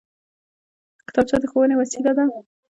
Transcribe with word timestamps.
کتابچه 1.07 1.35
د 1.39 1.43
ښوونې 1.51 1.75
وسېله 1.77 2.11
ده 2.17 2.25